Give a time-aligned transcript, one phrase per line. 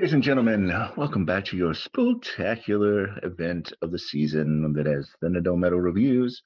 [0.00, 5.28] Ladies and gentlemen, welcome back to your spectacular event of the season that is the
[5.28, 6.42] Nado Metal Reviews,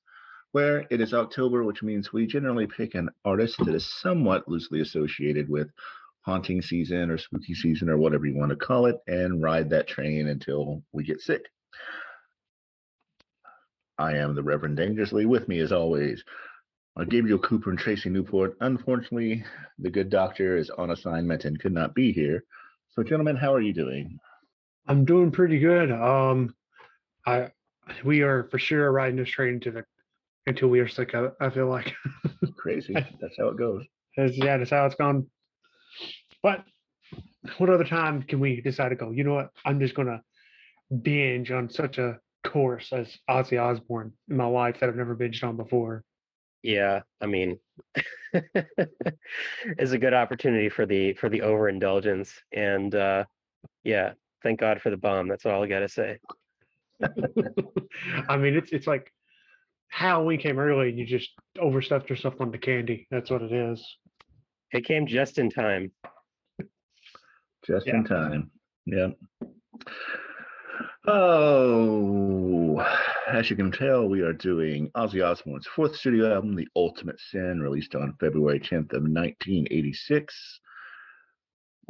[0.50, 4.80] where it is October, which means we generally pick an artist that is somewhat loosely
[4.80, 5.68] associated with
[6.22, 9.86] haunting season or spooky season or whatever you want to call it and ride that
[9.86, 11.44] train until we get sick.
[13.96, 15.26] I am the Reverend Dangerously.
[15.26, 16.24] With me, as always,
[16.96, 18.56] are Gabriel Cooper and Tracy Newport.
[18.60, 19.44] Unfortunately,
[19.78, 22.42] the good doctor is on assignment and could not be here.
[22.94, 24.20] So, gentlemen, how are you doing?
[24.86, 25.90] I'm doing pretty good.
[25.90, 26.54] Um,
[27.26, 27.48] I
[28.04, 29.84] we are for sure riding this train to the
[30.46, 31.32] until we are sick of it.
[31.40, 31.92] I feel like
[32.56, 32.94] crazy.
[32.94, 33.84] That's how it goes.
[34.16, 35.26] That's, yeah, that's how it's gone.
[36.40, 36.62] But
[37.58, 39.10] what other time can we decide to go?
[39.10, 39.50] You know what?
[39.64, 40.22] I'm just gonna
[41.02, 45.42] binge on such a course as Ozzy Osbourne in my life that I've never binged
[45.42, 46.04] on before.
[46.64, 47.58] Yeah, I mean,
[48.32, 53.24] it's a good opportunity for the for the overindulgence, and uh,
[53.84, 55.28] yeah, thank God for the bomb.
[55.28, 56.18] That's all I gotta say.
[57.02, 59.12] I mean, it's it's like
[59.88, 63.06] Halloween came early, and you just overstuffed yourself on the candy.
[63.10, 63.86] That's what it is.
[64.72, 65.92] It came just in time.
[67.66, 67.96] Just yeah.
[67.96, 68.50] in time.
[68.86, 69.08] Yeah.
[71.06, 72.80] Oh,
[73.28, 77.60] as you can tell, we are doing Ozzy Osbourne's fourth studio album, The Ultimate Sin,
[77.60, 80.60] released on February 10th of 1986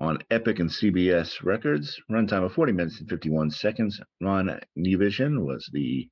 [0.00, 1.96] on Epic and CBS Records.
[2.10, 4.00] Runtime of 40 minutes and 51 seconds.
[4.20, 6.10] Ron Nevison was the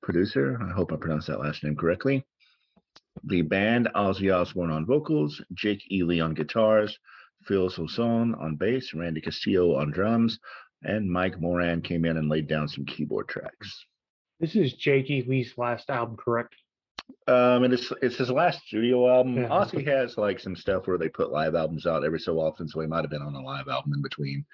[0.00, 0.56] producer.
[0.62, 2.24] I hope I pronounced that last name correctly.
[3.24, 6.96] The band, Ozzy Osbourne on vocals, Jake Ely on guitars,
[7.46, 10.38] Phil Soussan on bass, Randy Castillo on drums,
[10.84, 13.84] and Mike Moran came in and laid down some keyboard tracks.
[14.40, 15.24] This is J.G.
[15.26, 16.54] Lee's last album, correct?
[17.26, 19.36] Um, and it's it's his last studio album.
[19.36, 19.48] Yeah.
[19.48, 22.80] Ozzy has like some stuff where they put live albums out every so often, so
[22.80, 24.44] he might have been on a live album in between.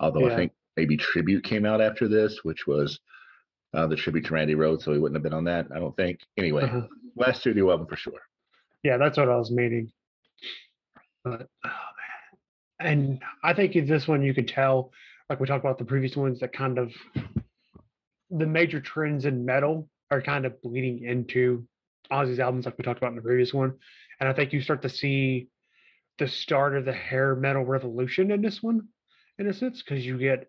[0.00, 0.32] Although yeah.
[0.32, 2.98] I think maybe Tribute came out after this, which was
[3.74, 5.66] uh, the tribute to Randy Rhoads, so he wouldn't have been on that.
[5.74, 6.20] I don't think.
[6.36, 6.82] Anyway, uh-huh.
[7.16, 8.20] last studio album for sure.
[8.82, 9.92] Yeah, that's what I was meaning.
[11.24, 11.68] But oh
[12.80, 14.92] man, and I think in this one you could tell
[15.28, 16.92] like we talked about the previous ones, that kind of
[18.30, 21.66] the major trends in metal are kind of bleeding into
[22.10, 23.74] Ozzy's albums, like we talked about in the previous one.
[24.20, 25.48] And I think you start to see
[26.18, 28.88] the start of the hair metal revolution in this one,
[29.38, 30.48] in a sense, because you get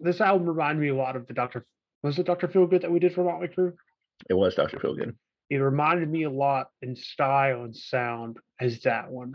[0.00, 1.66] this album reminded me a lot of the Doctor.
[2.02, 3.74] Was it Doctor Feelgood that we did for Motley Crue?
[4.28, 5.14] It was Doctor Feelgood.
[5.50, 9.34] It reminded me a lot in style and sound as that one.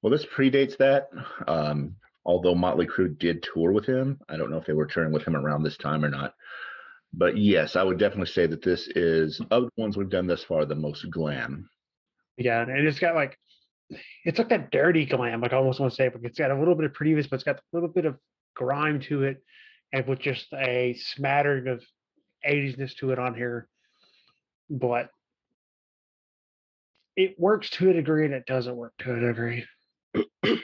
[0.00, 1.08] Well, this predates that.
[1.46, 1.96] Um,
[2.26, 4.18] although Motley Crue did tour with him.
[4.28, 6.34] I don't know if they were touring with him around this time or not.
[7.14, 10.42] But yes, I would definitely say that this is of the ones we've done thus
[10.42, 11.70] far the most glam.
[12.36, 13.38] Yeah, and it's got like
[14.24, 16.58] it's like that dirty glam, like I almost want to say, but it's got a
[16.58, 18.16] little bit of previous, but it's got a little bit of
[18.54, 19.42] grime to it,
[19.92, 21.82] and with just a smattering of
[22.46, 23.68] 80s to it on here.
[24.68, 25.10] But
[27.14, 29.64] it works to a degree and it doesn't work to a degree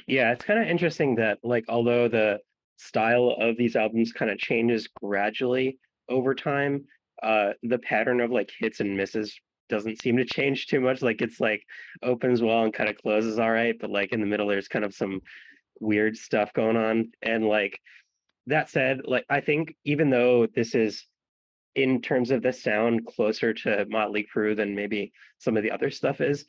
[0.06, 2.38] yeah, it's kind of interesting that like although the
[2.76, 6.84] style of these albums kind of changes gradually over time,
[7.22, 11.02] uh the pattern of like hits and misses doesn't seem to change too much.
[11.02, 11.62] Like it's like
[12.02, 14.84] opens well and kind of closes all right, but like in the middle there's kind
[14.84, 15.20] of some
[15.80, 17.10] weird stuff going on.
[17.22, 17.78] And like
[18.46, 21.06] that said, like I think even though this is
[21.74, 25.90] in terms of the sound closer to Motley Crue than maybe some of the other
[25.90, 26.44] stuff is,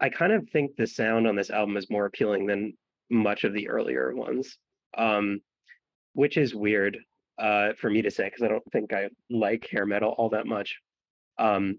[0.00, 2.74] I kind of think the sound on this album is more appealing than
[3.10, 4.58] much of the earlier ones,
[4.96, 5.40] um,
[6.12, 6.98] which is weird
[7.38, 10.46] uh, for me to say because I don't think I like hair metal all that
[10.46, 10.78] much.
[11.38, 11.78] Um,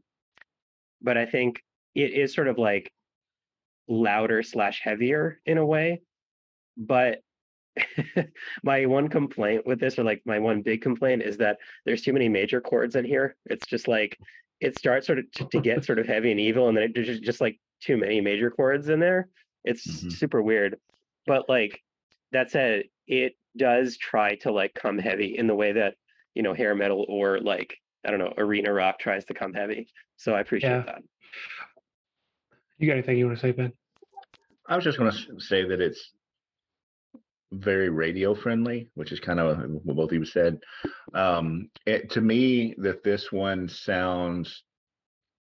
[1.02, 1.62] but I think
[1.96, 2.92] it is sort of like
[3.88, 6.02] louder slash heavier in a way.
[6.76, 7.20] But
[8.64, 12.14] my one complaint with this, or like my one big complaint, is that there's too
[12.14, 13.36] many major chords in here.
[13.46, 14.18] It's just like
[14.60, 16.96] it starts sort of to, to get sort of heavy and evil, and then it
[16.96, 19.30] just just like too many major chords in there.
[19.64, 20.10] It's mm-hmm.
[20.10, 20.78] super weird.
[21.26, 21.84] But like
[22.32, 25.96] that said, it does try to like come heavy in the way that,
[26.34, 27.76] you know, hair metal or like,
[28.06, 29.88] I don't know, arena rock tries to come heavy.
[30.18, 30.82] So I appreciate yeah.
[30.84, 31.04] that.
[32.78, 33.74] You got anything you want to say, Ben?
[34.68, 36.12] I was just going to say that it's
[37.52, 40.60] very radio friendly, which is kind of what both of you said.
[41.14, 44.64] Um, it, to me, that this one sounds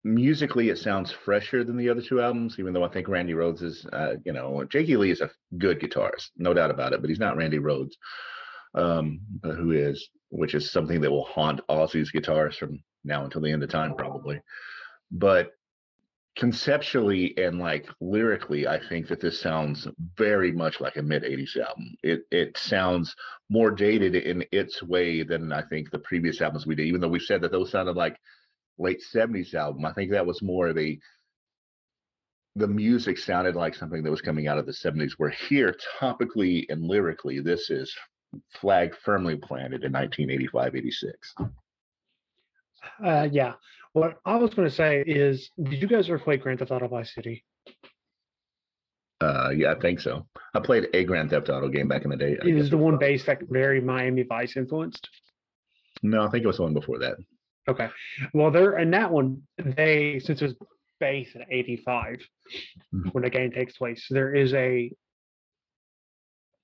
[0.03, 3.61] musically it sounds fresher than the other two albums even though i think randy rhoads
[3.61, 7.09] is uh, you know jakey lee is a good guitarist no doubt about it but
[7.09, 7.94] he's not randy rhoads
[8.75, 13.51] um, who is which is something that will haunt ozzy's guitars from now until the
[13.51, 14.41] end of time probably
[15.11, 15.51] but
[16.35, 21.57] conceptually and like lyrically, I think that this sounds very much like a mid 80s
[21.57, 21.95] album.
[22.01, 23.15] It it sounds
[23.50, 27.07] more dated in its way than I think the previous albums we did, even though
[27.07, 28.17] we said that those sounded like
[28.77, 29.85] late 70s album.
[29.85, 30.99] I think that was more of a
[32.55, 36.65] the music sounded like something that was coming out of the 70s, where here, topically
[36.69, 37.95] and lyrically, this is
[38.61, 41.35] flag firmly planted in 1985 86.
[43.03, 43.53] Uh, yeah.
[43.93, 46.87] What I was going to say is, did you guys ever play Grand Theft Auto
[46.87, 47.43] Vice City?
[49.21, 50.25] Uh, yeah, I think so.
[50.53, 52.37] I played a Grand Theft Auto game back in the day.
[52.41, 55.09] I It is the one based like very Miami Vice influenced.
[56.01, 57.17] No, I think it was the one before that.
[57.68, 57.89] Okay.
[58.33, 60.56] Well, there in that one, they since it was
[61.00, 62.21] based in '85
[62.94, 63.13] Mhm.
[63.13, 64.92] when the game takes place, there is a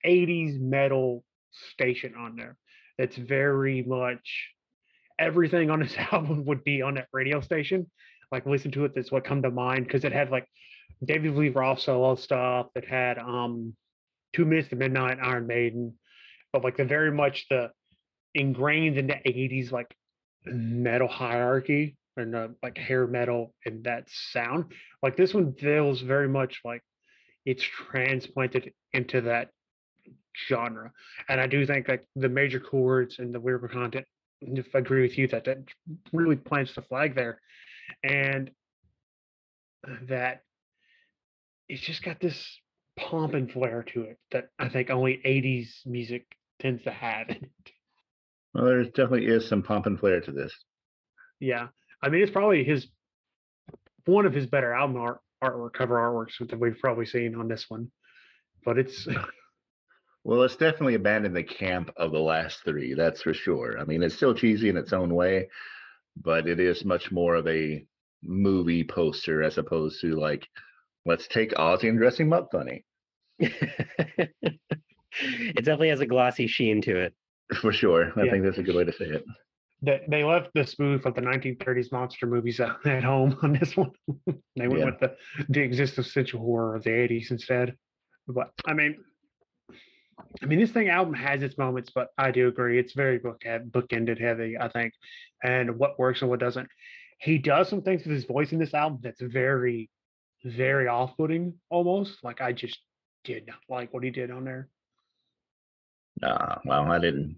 [0.06, 2.57] '80s metal station on there
[2.98, 4.50] that's very much
[5.18, 7.90] everything on this album would be on that radio station.
[8.31, 10.48] Like listen to it, that's what come to mind because it had like
[11.04, 12.68] David Lee Roth solo stuff.
[12.75, 13.75] It had um
[14.34, 15.98] Two Minutes to Midnight, Iron Maiden,
[16.54, 17.72] but like the very much the
[18.36, 19.94] ingrained in the '80s like
[20.45, 24.74] metal hierarchy and uh, like hair metal and that sound.
[25.01, 26.83] Like this one feels very much like
[27.45, 29.50] it's transplanted into that
[30.47, 30.91] genre.
[31.27, 34.06] And I do think like the major chords and the lyrical content,
[34.41, 35.59] if I agree with you that that
[36.13, 37.39] really plants the flag there.
[38.03, 38.51] And
[40.07, 40.41] that
[41.68, 42.59] it's just got this
[42.97, 46.25] pomp and flair to it that I think only 80s music
[46.59, 47.27] tends to have.
[48.54, 50.54] Well, there definitely is some pomp and flair to this.
[51.40, 51.68] Yeah,
[52.01, 52.88] I mean it's probably his
[54.06, 57.69] one of his better album art artwork cover artworks that we've probably seen on this
[57.69, 57.92] one.
[58.66, 59.07] But it's
[60.24, 63.80] Well, it's definitely abandoned the camp of the last three, that's for sure.
[63.80, 65.50] I mean, it's still cheesy in its own way,
[66.22, 67.86] but it is much more of a
[68.22, 70.46] movie poster as opposed to like,
[71.06, 72.84] let's take Ozzy and dress him up funny.
[73.40, 73.54] it
[75.56, 77.13] definitely has a glossy sheen to it.
[77.56, 78.12] For sure.
[78.16, 78.31] I Yeah.
[78.31, 79.25] think that's a good way to say it.
[79.81, 83.92] they, they left the spoof of the 1930s monster movies at, home on this one.
[84.56, 84.86] they went Yeah.
[84.86, 85.16] with the
[85.50, 87.75] the existential horror of the 80s instead.
[88.28, 88.98] But I mean,
[90.44, 93.42] I mean, this thing album has its moments, but I do agree it's very book
[93.46, 94.57] eh, bookended heavy.
[94.60, 94.94] I think,
[95.44, 96.68] and what works and what doesn't.
[97.22, 99.90] He does some things with his voice in this album that's very,
[100.46, 102.24] very off-putting almost.
[102.24, 102.80] Like I just
[103.24, 104.69] did not like what he did on there.
[106.21, 107.38] Uh, well, I didn't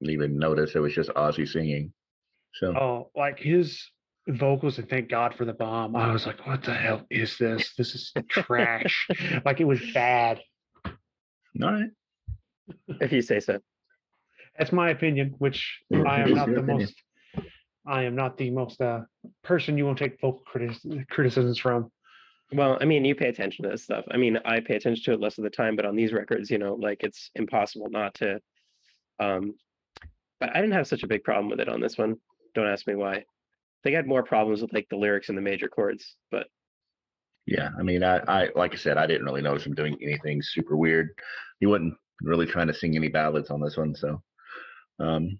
[0.00, 1.92] even notice it was just Ozzy singing.
[2.54, 3.88] So, Oh, like his
[4.28, 5.96] vocals and thank God for the bomb.
[5.96, 7.74] I was like, what the hell is this?
[7.76, 9.08] This is trash.
[9.44, 10.40] like it was bad.
[10.86, 10.92] all
[11.72, 11.90] right.
[13.00, 13.58] If you say so.
[14.58, 16.78] That's my opinion, which Yeah, I am not the opinion.
[16.82, 16.94] most
[17.86, 19.00] I am not the most uh
[19.42, 21.90] person you won't take vocal critis- criticisms from.
[22.52, 24.04] Well, I mean, you pay attention to this stuff.
[24.10, 26.50] I mean, I pay attention to it less of the time, but on these records,
[26.50, 28.40] you know, like it's impossible not to.
[29.18, 29.54] Um,
[30.40, 32.16] but I didn't have such a big problem with it on this one.
[32.54, 33.24] Don't ask me why.
[33.84, 36.46] They had more problems with like the lyrics and the major chords, but
[37.46, 40.42] Yeah, I mean, I, I like I said, I didn't really notice him doing anything
[40.42, 41.08] super weird.
[41.60, 44.22] He wasn't really trying to sing any ballads on this one, so
[45.00, 45.38] um,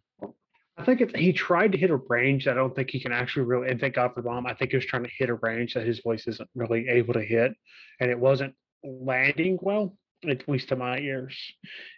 [0.83, 3.13] I think it's, he tried to hit a range that I don't think he can
[3.13, 3.69] actually really.
[3.69, 4.47] And thank God for bomb.
[4.47, 7.15] I think he was trying to hit a range that his voice isn't really able
[7.15, 7.53] to hit,
[8.01, 9.97] and it wasn't landing well,
[10.29, 11.37] at least to my ears.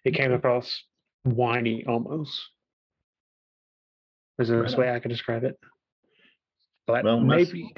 [0.04, 0.82] It came across
[1.22, 2.38] whiny almost.
[4.38, 5.58] Is the best way I can describe it.
[6.86, 7.72] But Well, maybe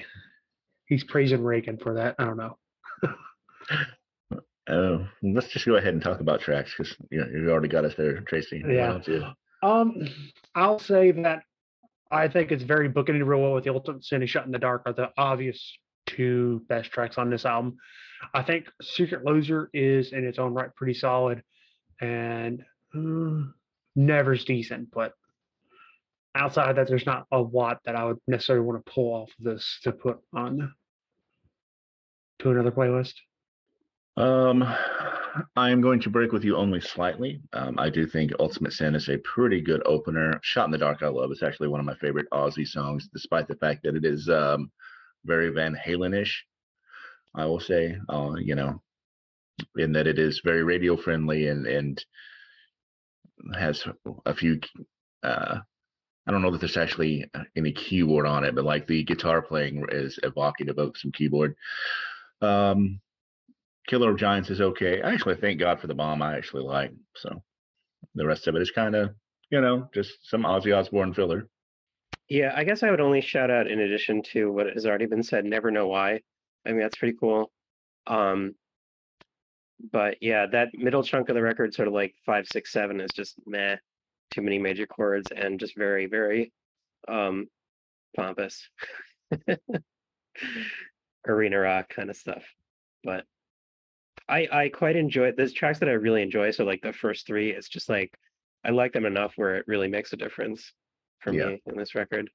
[0.86, 2.16] he's praising Reagan for that.
[2.18, 2.56] I don't know.
[4.66, 7.84] uh, let's just go ahead and talk about tracks because you know, you already got
[7.84, 8.64] us there, Tracy.
[8.66, 8.98] Yeah.
[9.62, 10.08] Um,
[10.54, 11.42] I'll say that
[12.10, 14.58] I think it's very bookended real well with the Ultimate Sin and Shot in the
[14.58, 17.76] Dark are the obvious two best tracks on this album.
[18.32, 21.42] I think Secret Loser is in its own right pretty solid,
[22.00, 22.62] and
[22.94, 23.50] uh,
[23.94, 25.12] Never's decent, but
[26.34, 29.30] outside of that, there's not a lot that I would necessarily want to pull off
[29.38, 30.72] of this to put on
[32.40, 33.14] to another playlist.
[34.16, 34.62] Um,
[35.55, 37.40] I am going to break with you only slightly.
[37.52, 40.38] Um, I do think Ultimate Sin is a pretty good opener.
[40.43, 41.31] Shot in the Dark, I love.
[41.31, 44.71] It's actually one of my favorite Ozzy songs, despite the fact that it is um,
[45.25, 46.45] very Van Halen-ish.
[47.35, 48.81] I will say, uh, you know,
[49.76, 52.05] in that it is very radio friendly and and
[53.55, 53.85] has
[54.25, 54.61] a few.
[55.23, 55.59] Uh,
[56.26, 57.25] I don't know that there's actually
[57.57, 61.55] any keyboard on it, but like the guitar playing is evocative of some keyboard.
[62.40, 63.00] Um,
[63.87, 65.00] Killer of Giants is okay.
[65.02, 66.23] I actually thank God for the bomb.
[66.23, 67.43] I actually like so.
[68.14, 69.14] The rest of it is kind of
[69.50, 71.49] you know just some Ozzy Osbourne filler.
[72.28, 75.23] yeah, I guess I would only shout out in addition to what has already been
[75.23, 76.21] said, Never Know Why.
[76.66, 77.52] I mean, that's pretty cool.
[78.07, 78.55] Um,
[79.93, 83.12] but yeah, that middle chunk of the record, sort of like five, six, seven, is
[83.12, 83.76] just meh.
[84.33, 86.52] Too many major chords and just very, very
[87.09, 87.47] um
[88.16, 88.69] pompous.
[91.26, 92.45] Arena rock kind of stuff.
[93.05, 93.25] But
[94.28, 96.50] I I quite enjoy There's tracks that I really enjoy.
[96.50, 98.16] So like the first three, it's just like
[98.64, 100.73] I like them enough where it really makes a difference
[101.21, 101.47] for Yeah.
[101.47, 102.28] me in this record.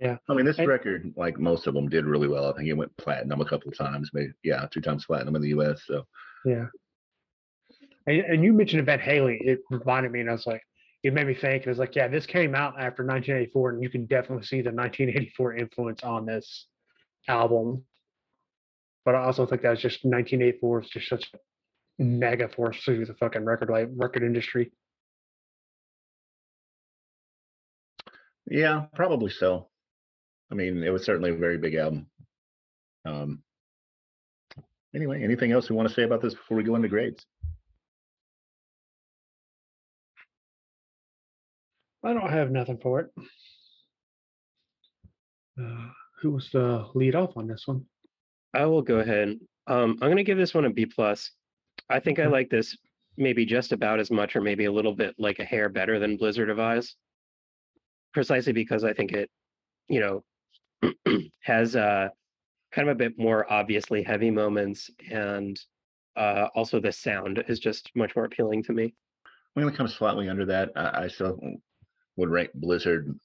[0.00, 2.50] Yeah, I mean, this And- record, like most of them, did really well.
[2.52, 5.42] I think it went platinum a couple of times, maybe yeah, two times platinum in
[5.42, 5.82] the U.S.
[5.86, 6.06] So
[6.44, 6.66] Yeah.
[8.06, 9.38] And, and you mentioned Van Halen.
[9.40, 10.62] It reminded me, and I was like,
[11.02, 11.62] it made me think.
[11.64, 14.70] And it's like, yeah, this came out after 1984, and you can definitely see the
[14.70, 16.66] 1984 influence on this
[17.28, 17.82] album.
[19.06, 21.38] But I also think that's just 1984 is just such a
[22.02, 24.72] mega force through the fucking record like record industry.
[28.50, 29.68] yeah, probably so.
[30.50, 32.08] I mean, it was certainly a very big album.
[33.04, 33.42] Um.
[34.92, 37.24] Anyway, anything else we want to say about this before we go into grades?
[42.02, 43.10] I don't have nothing for it.
[45.60, 45.88] Uh,
[46.20, 47.84] who was the lead off on this one?
[48.54, 49.38] I will go ahead.
[49.66, 51.30] Um, I'm gonna give this one a B plus.
[51.90, 52.76] I think I like this
[53.16, 56.16] maybe just about as much, or maybe a little bit like a hair better than
[56.16, 56.94] Blizzard of Ozz.
[58.12, 59.30] Precisely because I think it,
[59.88, 60.94] you know,
[61.42, 62.08] has uh
[62.72, 65.58] kind of a bit more obviously heavy moments, and
[66.16, 68.94] uh, also the sound is just much more appealing to me.
[69.54, 70.70] I'm going to come slightly under that.
[70.76, 71.38] I, I still
[72.16, 73.18] would rank Blizzard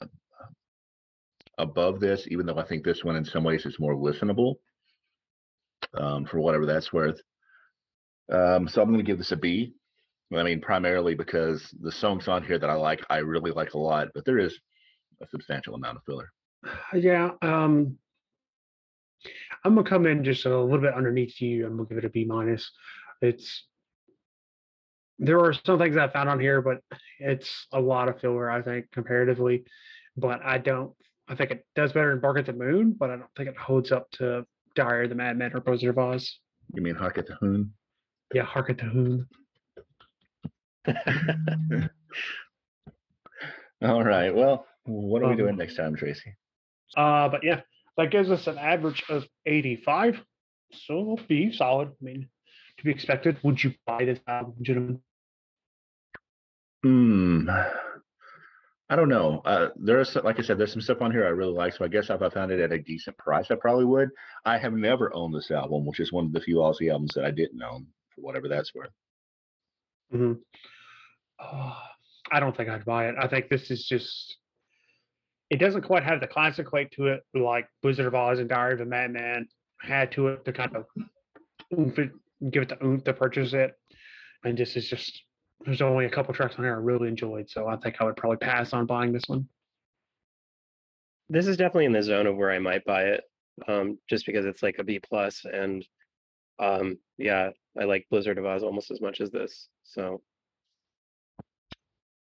[1.58, 4.56] above this, even though I think this one in some ways is more listenable.
[5.94, 7.20] Um, for whatever that's worth.
[8.32, 9.74] Um, so I'm going to give this a B.
[10.34, 13.78] I mean, primarily because the songs on here that I like, I really like a
[13.78, 14.58] lot, but there is
[15.22, 16.32] a substantial amount of filler.
[16.94, 17.98] Yeah, um,
[19.64, 21.66] I'm gonna come in just a little bit underneath you.
[21.66, 22.72] I'm gonna give it a B minus.
[23.22, 23.66] It's
[25.20, 26.82] there are some things I found on here, but
[27.20, 29.64] it's a lot of filler, I think, comparatively.
[30.18, 30.94] But I don't.
[31.28, 33.58] I think it does better in Bark at the Moon, but I don't think it
[33.58, 34.46] holds up to
[34.78, 36.30] Of the Madman or Blizzard of Ozz.
[36.74, 37.74] You mean Hark at the Hoon?
[38.34, 39.28] Yeah, Hark at the Hoon.
[43.84, 44.34] All right.
[44.34, 46.36] Well, what are we Um, doing next time, Tracy?
[46.96, 47.62] Uh, but yeah,
[47.98, 50.22] that gives us an average of 85.
[50.74, 51.90] So it'll be solid.
[51.90, 52.30] I mean,
[52.78, 53.38] to be expected.
[53.44, 55.02] Would you buy this album, gentlemen?
[56.84, 57.50] Hmm.
[58.92, 59.42] I don't know.
[59.46, 61.74] Uh, there's like I said, there's some stuff on here I really like.
[61.74, 64.10] So I guess if I found it at a decent price, I probably would.
[64.44, 67.24] I have never owned this album, which is one of the few Ozzy albums that
[67.24, 68.92] I didn't own, for whatever that's worth.
[70.12, 70.34] hmm
[71.40, 71.74] Uh,
[72.34, 73.16] I don't think I'd buy it.
[73.18, 74.38] I think this is just.
[75.50, 78.74] It doesn't quite have the classic weight to it, like Blizzard of Ozz and Diary
[78.74, 79.48] of a Madman
[79.82, 80.86] had to it to kind of
[82.52, 83.72] give it the oomph to purchase it.
[84.44, 85.24] And this is just.
[85.66, 88.16] There's only a couple tracks on here I really enjoyed, so I think I would
[88.16, 89.48] probably pass on buying this one.
[91.30, 93.24] this is definitely in the zone of where I might buy it,
[93.68, 95.86] um, just because it's like a B plus, and
[96.60, 99.70] um, yeah, I like Blizzard of Ozz almost as much as this.
[99.84, 100.22] So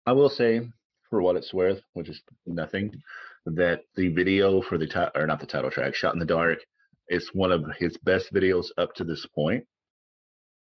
[0.06, 0.68] I will say,
[1.10, 2.92] for what it's worth, which is nothing,
[3.46, 6.58] that the video for the ti- or not the title track, "Shot in the Dark,"
[7.08, 9.64] is one of his best videos up to this point.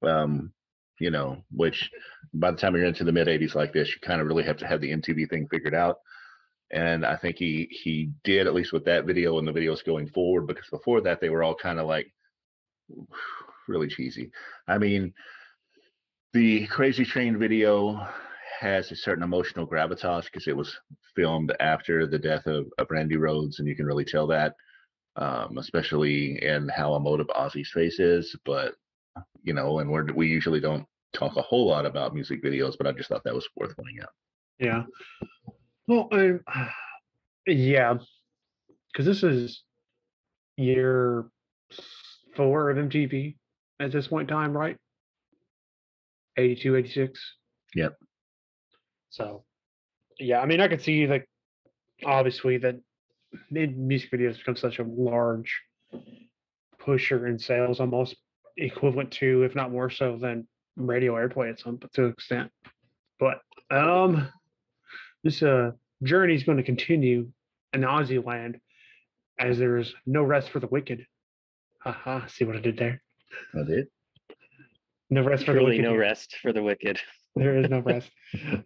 [0.04, 0.52] Um,
[1.00, 1.90] you know, which
[2.34, 4.58] by the time you're into the mid '80s like this, you kind of really have
[4.58, 5.98] to have the MTV thing figured out.
[6.72, 10.08] And I think he he did at least with that video and the videos going
[10.10, 12.12] forward, because before that they were all kind of like
[13.68, 14.32] really cheesy.
[14.68, 15.14] I mean,
[16.34, 18.06] the Crazy Train video
[18.60, 20.76] has a certain emotional gravitas because it was
[21.16, 24.56] filmed after the death of, of Randy Rhoads, and you can really tell that,
[25.16, 28.36] um, especially in how emotive Ozzy's face is.
[28.46, 28.76] But
[29.44, 32.88] you know, and we're, we usually don't talk a whole lot about music videos, but
[32.88, 34.10] I just thought that was worth pointing out.
[34.60, 34.84] Yeah.
[35.88, 36.42] Well, um,
[37.48, 37.96] yeah,
[38.92, 39.64] because this is
[40.58, 41.26] year
[42.36, 43.36] four of MTV
[43.80, 44.78] at this point in time, right?
[46.38, 47.36] 82, 86.
[47.76, 47.96] Yep.
[49.10, 49.44] So,
[50.20, 51.28] yeah, I mean, I could see like
[52.06, 52.76] obviously that
[53.52, 55.62] music videos become such a large
[56.80, 58.16] pusher in sales, almost
[58.58, 62.52] equivalent to, if not more so, than radio airplay at some to extent.
[63.20, 64.28] But um,
[65.24, 65.72] this uh
[66.04, 67.30] journey is going to continue
[67.74, 68.60] in Ozzy land
[69.40, 71.06] as there is no rest for the wicked.
[71.80, 73.02] Haha, see what I did there?
[73.54, 73.88] I did.
[75.10, 75.90] No rest for the truly wicked.
[75.92, 77.00] no rest for the wicked.
[77.36, 78.10] There is no rest.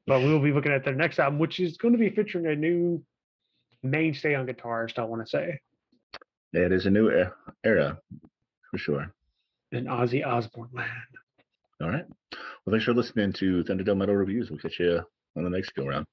[0.07, 2.55] but we'll be looking at their next album, which is going to be featuring a
[2.55, 3.03] new
[3.83, 5.59] mainstay on guitarist, I want to say.
[6.53, 7.09] It is a new
[7.65, 7.97] era.
[8.69, 9.13] for sure.
[9.71, 10.89] In Ozzy Osbourne land.
[11.81, 12.05] All right.
[12.31, 14.49] Well, thanks for listening to Thunderdome Metal Reviews.
[14.49, 15.01] We'll catch you
[15.35, 16.05] on the next go round.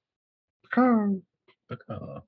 [0.71, 1.09] Caw.
[1.71, 2.21] Uh,